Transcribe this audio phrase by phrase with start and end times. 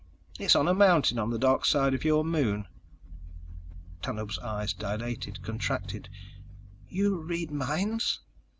[0.39, 2.65] It's on a mountain on the darkside of your moon."
[4.01, 6.09] Tanub's eyes dilated, contracted.
[6.89, 8.19] "You read minds?"